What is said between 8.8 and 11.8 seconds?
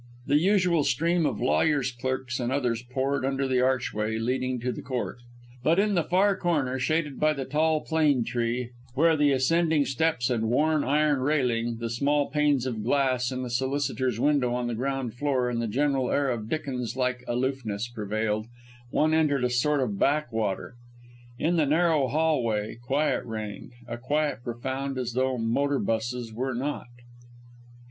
where the ascending steps and worn iron railing,